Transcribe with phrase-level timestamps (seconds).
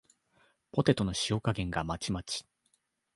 [0.71, 2.47] ポテトの塩加減がまちまち